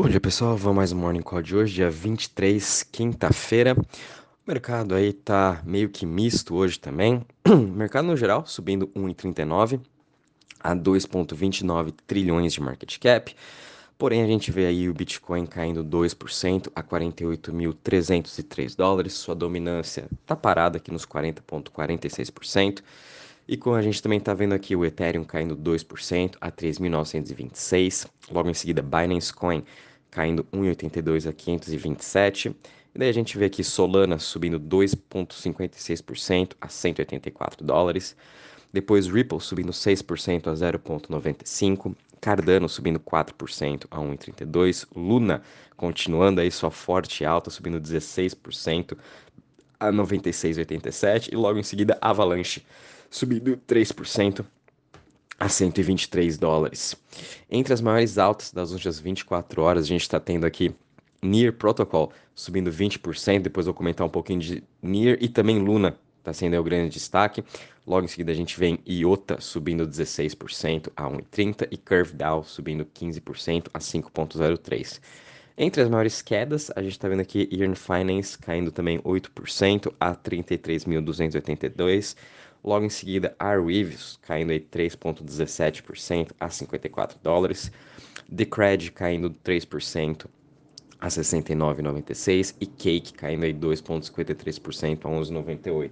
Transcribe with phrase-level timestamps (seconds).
[0.00, 3.74] Bom dia pessoal, vamos mais um Morning Call de hoje, dia 23, quinta-feira.
[3.74, 7.26] O mercado aí tá meio que misto hoje também.
[7.74, 9.80] Mercado no geral subindo 1,39
[10.60, 13.34] a 2,29 trilhões de market cap.
[13.98, 19.14] Porém, a gente vê aí o Bitcoin caindo 2% a 48.303 dólares.
[19.14, 22.84] Sua dominância tá parada aqui nos 40,46%.
[23.48, 28.06] E como a gente também está vendo aqui o Ethereum caindo 2% a 3.926.
[28.30, 29.64] Logo em seguida, Binance Coin
[30.10, 32.48] caindo 1,82 a 527.
[32.94, 38.16] E daí a gente vê aqui Solana subindo 2,56% a 184 dólares.
[38.72, 41.94] Depois Ripple subindo 6% a 0,95.
[42.20, 44.86] Cardano subindo 4% a 1,32.
[44.94, 45.42] Luna
[45.76, 48.96] continuando aí sua forte alta, subindo 16%
[49.78, 51.32] a 96,87.
[51.32, 52.64] E logo em seguida Avalanche
[53.10, 54.44] subindo 3%
[55.38, 56.96] a 123 dólares.
[57.50, 60.74] Entre as maiores altas das últimas 24 horas, a gente está tendo aqui
[61.22, 66.32] Near Protocol subindo 20%, depois vou comentar um pouquinho de Near e também Luna está
[66.32, 67.42] sendo o grande destaque.
[67.86, 72.84] Logo em seguida a gente vem IOTA subindo 16% a 1,30 e Curve Dow subindo
[72.84, 75.00] 15% a 5,03.
[75.60, 80.14] Entre as maiores quedas, a gente está vendo aqui Earn Finance caindo também 8% a
[80.14, 82.14] 33.282.
[82.62, 87.72] Logo em seguida, Arweaves caindo aí 3,17% a 54 dólares.
[88.28, 90.26] Decred caindo 3%
[91.00, 95.90] a 69,96 e Cake caindo aí 2,53% a 11,98.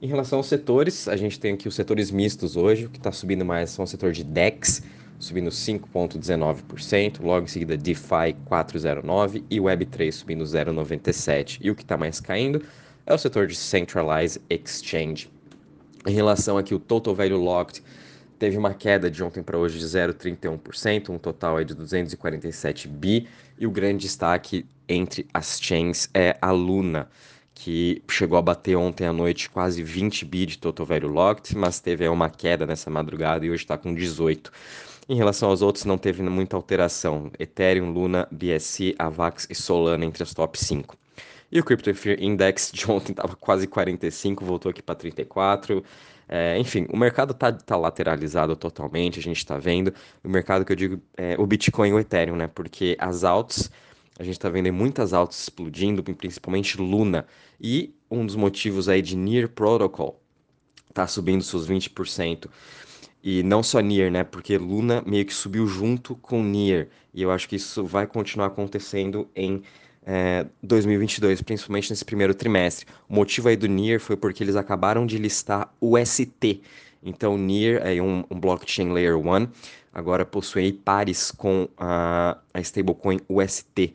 [0.00, 3.12] Em relação aos setores, a gente tem aqui os setores mistos hoje, o que está
[3.12, 4.82] subindo mais são o setor de DEX,
[5.18, 11.58] subindo 5,19%, logo em seguida DeFi 4,09% e Web3 subindo 0,97%.
[11.60, 12.62] E o que está mais caindo
[13.04, 15.30] é o setor de Centralized Exchange,
[16.06, 17.82] em relação aqui, o Total Value Locked
[18.38, 23.26] teve uma queda de ontem para hoje de 0,31%, um total aí de 247 bi,
[23.58, 27.08] e o grande destaque entre as chains é a Luna,
[27.52, 31.80] que chegou a bater ontem à noite quase 20 bi de Total Value Locked, mas
[31.80, 34.52] teve uma queda nessa madrugada e hoje está com 18.
[35.08, 37.30] Em relação aos outros, não teve muita alteração.
[37.38, 40.96] Ethereum, Luna, BSC, Avax e Solana entre as top 5.
[41.50, 45.84] E o Crypto Fear Index de ontem estava quase 45, voltou aqui para 34.
[46.28, 49.94] É, enfim, o mercado está tá lateralizado totalmente, a gente está vendo.
[50.24, 52.48] O mercado que eu digo é o Bitcoin e o Ethereum, né?
[52.48, 53.70] Porque as altas,
[54.18, 57.26] a gente está vendo muitas altas explodindo, principalmente Luna.
[57.60, 60.20] E um dos motivos aí de Near Protocol
[60.92, 62.48] tá subindo seus 20%.
[63.28, 64.22] E não só Nier, né?
[64.22, 66.88] Porque Luna meio que subiu junto com Nier.
[67.12, 69.64] E eu acho que isso vai continuar acontecendo em
[70.06, 72.86] é, 2022, principalmente nesse primeiro trimestre.
[73.08, 76.60] O motivo aí do NIR foi porque eles acabaram de listar o ST.
[77.02, 79.48] Então, NIR é um, um blockchain layer 1,
[79.92, 83.92] agora possui pares com a, a stablecoin UST.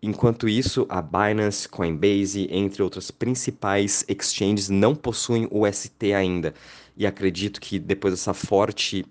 [0.00, 6.54] Enquanto isso, a Binance, Coinbase, entre outras principais exchanges, não possuem o ST ainda.
[6.98, 9.06] E acredito que depois dessa forte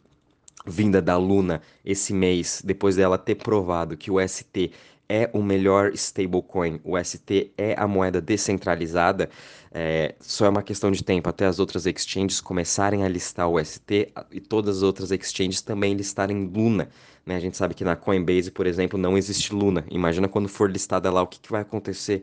[0.66, 4.72] vinda da Luna esse mês, depois dela ter provado que o ST
[5.08, 6.82] é o melhor stablecoin.
[6.84, 9.30] O ST é a moeda descentralizada.
[9.72, 13.64] É, só é uma questão de tempo até as outras exchanges começarem a listar o
[13.64, 16.90] ST e todas as outras exchanges também listarem Luna.
[17.26, 17.38] Né?
[17.38, 19.86] A gente sabe que na Coinbase, por exemplo, não existe Luna.
[19.90, 22.22] Imagina quando for listada lá o que, que vai acontecer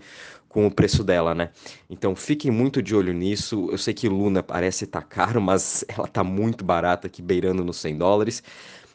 [0.55, 1.51] com o preço dela, né?
[1.91, 3.69] Então fiquem muito de olho nisso.
[3.73, 7.65] Eu sei que Luna parece estar tá caro, mas ela está muito barata aqui, beirando
[7.65, 8.41] nos 100 dólares.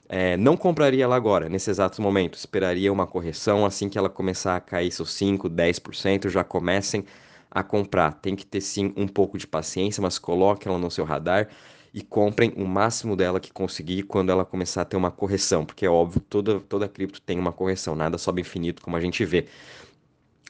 [0.08, 2.36] É, não compraria ela agora, nesse exato momento.
[2.38, 7.04] Esperaria uma correção assim que ela começar a cair seus 5, 10%, já comecem
[7.52, 8.14] a comprar.
[8.14, 11.50] Tem que ter sim um pouco de paciência, mas coloque ela no seu radar
[11.94, 15.86] e comprem o máximo dela que conseguir quando ela começar a ter uma correção, porque
[15.86, 19.48] é óbvio, toda, toda cripto tem uma correção, nada sobe infinito como a gente vê.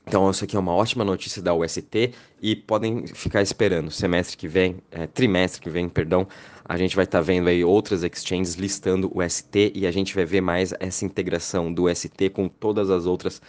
[0.09, 3.92] Então, isso aqui é uma ótima notícia da UST e podem ficar esperando.
[3.92, 6.28] Semestre que vem, é, trimestre que vem, perdão,
[6.66, 10.16] a gente vai estar tá vendo aí outras exchanges listando o ST e a gente
[10.16, 13.40] vai ver mais essa integração do ST com todas as outras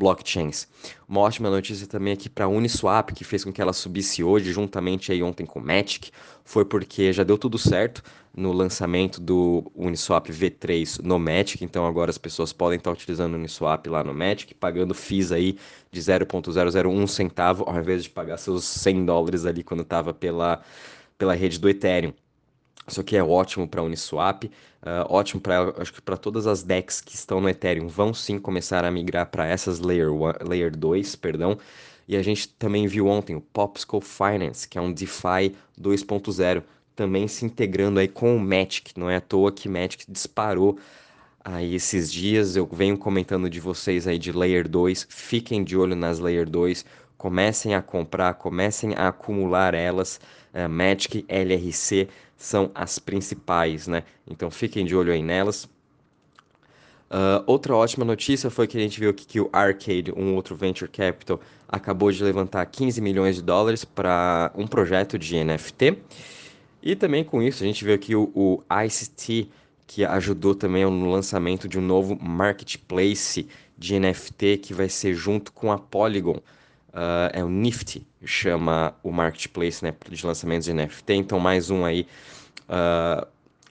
[0.00, 0.66] blockchains.
[1.06, 4.50] Uma ótima notícia também aqui para a Uniswap, que fez com que ela subisse hoje,
[4.50, 6.08] juntamente aí ontem com o Matic,
[6.42, 8.02] foi porque já deu tudo certo
[8.34, 13.36] no lançamento do Uniswap V3 no Matic, então agora as pessoas podem estar utilizando o
[13.36, 15.58] Uniswap lá no Matic, pagando FIIs aí
[15.92, 20.62] de 0.001 centavo, ao invés de pagar seus 100 dólares ali quando estava pela,
[21.18, 22.14] pela rede do Ethereum.
[22.86, 24.50] Isso aqui é ótimo para Uniswap, uh,
[25.08, 28.84] ótimo para acho que para todas as DEX que estão no Ethereum vão sim começar
[28.84, 31.58] a migrar para essas layer, one, layer 2, perdão.
[32.08, 36.64] E a gente também viu ontem o Popsco Finance, que é um DeFi 2.0,
[36.96, 38.96] também se integrando aí com o Matic.
[38.96, 40.76] Não é à toa que Matic disparou
[41.44, 42.56] aí esses dias.
[42.56, 45.06] Eu venho comentando de vocês aí de Layer 2.
[45.08, 46.84] Fiquem de olho nas Layer 2.
[47.20, 50.18] Comecem a comprar, comecem a acumular elas.
[50.54, 54.04] Uh, Magic, LRC são as principais, né?
[54.26, 55.64] Então fiquem de olho aí nelas.
[57.10, 60.56] Uh, outra ótima notícia foi que a gente viu que, que o Arcade, um outro
[60.56, 61.38] venture capital,
[61.68, 65.98] acabou de levantar 15 milhões de dólares para um projeto de NFT.
[66.82, 69.50] E também com isso a gente viu aqui o, o ICT,
[69.86, 73.46] que ajudou também no lançamento de um novo marketplace
[73.76, 76.40] de NFT que vai ser junto com a Polygon.
[76.90, 81.14] Uh, é o Nifty, chama o marketplace né, de lançamentos de NFT.
[81.14, 82.06] Então, mais um aí,
[82.68, 83.26] uh,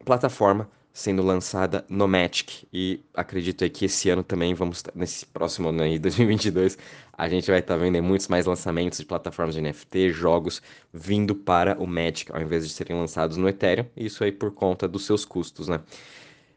[0.06, 2.68] plataforma sendo lançada no Magic.
[2.74, 6.78] E acredito aí que esse ano também vamos, nesse próximo ano aí, 2022,
[7.14, 10.62] a gente vai estar tá vendo muitos mais lançamentos de plataformas de NFT, jogos
[10.94, 13.86] vindo para o Magic, ao invés de serem lançados no Ethereum.
[13.96, 15.80] Isso aí por conta dos seus custos, né?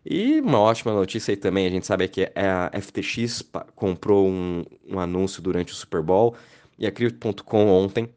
[0.04, 3.42] E uma ótima notícia aí também, a gente sabe que é a FTX
[3.76, 6.34] comprou um, um anúncio durante o Super Bowl
[6.78, 8.12] e a Crypto.com ontem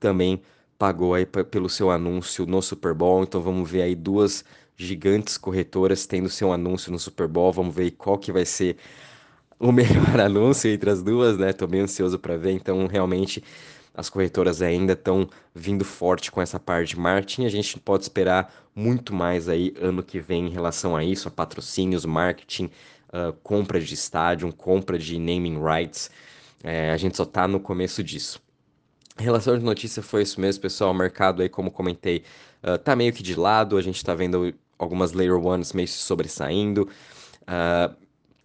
[0.00, 0.42] também
[0.78, 4.44] pagou aí pelo seu anúncio no Super Bowl, então vamos ver aí duas
[4.76, 7.52] gigantes corretoras tendo seu anúncio no Super Bowl.
[7.52, 8.76] Vamos ver qual que vai ser
[9.58, 11.52] o melhor anúncio entre as duas, né?
[11.52, 12.52] Tô bem ansioso para ver.
[12.52, 13.42] Então, realmente,
[13.94, 17.44] as corretoras ainda estão vindo forte com essa parte de marketing.
[17.44, 21.30] A gente pode esperar muito mais aí ano que vem em relação a isso, a
[21.30, 22.70] patrocínios, marketing,
[23.08, 26.10] uh, compra de estádio, compra de naming rights.
[26.64, 28.40] É, a gente só tá no começo disso.
[29.20, 30.90] Em relação de notícia foi isso mesmo, pessoal.
[30.90, 32.22] O mercado aí, como comentei,
[32.62, 33.76] uh, tá meio que de lado.
[33.76, 36.88] A gente tá vendo algumas Layer Ones meio se sobressaindo.
[37.42, 37.94] Uh,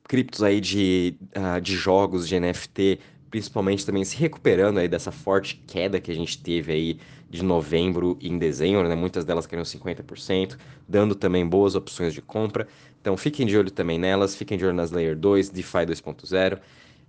[0.04, 3.00] criptos aí de, uh, de jogos, de NFT,
[3.30, 8.18] principalmente também se recuperando aí dessa forte queda que a gente teve aí de novembro
[8.22, 8.96] em dezembro, né?
[8.96, 10.58] Muitas delas caíram 50%,
[10.88, 12.68] dando também boas opções de compra.
[13.02, 16.60] Então fiquem de olho também nelas, fiquem de olho nas Layer 2, DeFi 2.0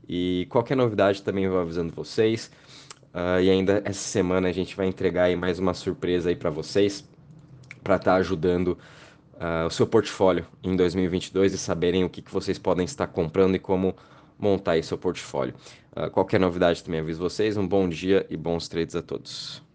[0.09, 2.51] e qualquer novidade também vou avisando vocês.
[3.15, 6.51] Uh, e ainda essa semana a gente vai entregar aí mais uma surpresa aí para
[6.51, 7.05] vocês,
[7.83, 8.79] para estar tá ajudando
[9.35, 13.55] uh, o seu portfólio em 2022 e saberem o que, que vocês podem estar comprando
[13.55, 13.95] e como
[14.39, 15.55] montar aí seu portfólio.
[15.99, 17.57] Uh, qualquer novidade também aviso vocês.
[17.57, 19.68] Um bom dia e bons trades a todos.